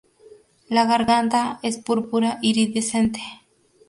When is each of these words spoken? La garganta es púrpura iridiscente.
La 0.67 0.85
garganta 0.85 1.59
es 1.61 1.77
púrpura 1.77 2.39
iridiscente. 2.41 3.19